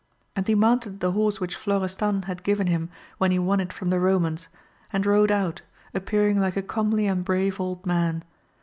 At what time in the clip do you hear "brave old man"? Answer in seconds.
7.23-8.23